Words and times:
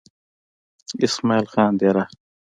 اسمعيل 1.05 1.45
خان 1.53 1.71
ديره 1.79 2.03